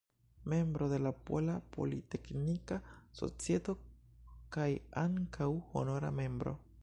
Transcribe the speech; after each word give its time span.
Membro 0.45 0.87
de 0.89 0.97
la 1.05 1.11
Pola 1.27 1.57
Politeknika 1.75 2.79
Societo 3.19 3.77
kaj 4.57 4.69
ankaŭ 5.07 5.51
honora 5.75 6.15
membro. 6.23 6.61